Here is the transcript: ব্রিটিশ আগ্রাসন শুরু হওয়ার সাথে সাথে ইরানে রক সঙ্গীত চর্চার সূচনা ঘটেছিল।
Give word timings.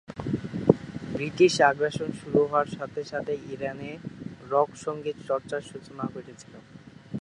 ব্রিটিশ 1.15 1.53
আগ্রাসন 1.69 2.09
শুরু 2.21 2.39
হওয়ার 2.49 2.69
সাথে 2.77 3.01
সাথে 3.03 3.33
ইরানে 3.53 3.91
রক 4.51 4.69
সঙ্গীত 4.85 5.17
চর্চার 5.29 5.61
সূচনা 5.71 6.03
ঘটেছিল। 6.13 6.53